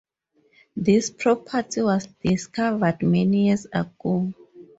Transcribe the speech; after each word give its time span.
This 0.75 1.11
property 1.11 1.83
was 1.83 2.07
discovered 2.23 3.03
many 3.03 3.45
years 3.49 3.67
ago. 3.71 4.33